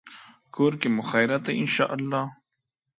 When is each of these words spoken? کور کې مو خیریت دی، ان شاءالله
کور 0.55 0.73
کې 0.81 0.87
مو 0.95 1.01
خیریت 1.09 1.41
دی، 1.45 1.53
ان 1.61 1.67
شاءالله 1.75 2.25